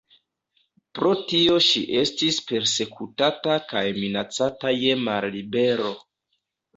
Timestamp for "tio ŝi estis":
1.31-2.39